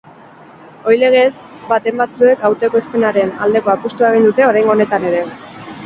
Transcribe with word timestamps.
Ohi 0.91 0.95
legez, 1.01 1.27
baten 1.67 2.01
batzuek 2.01 2.47
auto-ekoizpenaren 2.51 3.37
aldeko 3.47 3.75
apustua 3.79 4.13
egin 4.15 4.29
dute 4.31 4.49
oraingo 4.51 4.77
honetan 4.77 5.11
ere. 5.13 5.27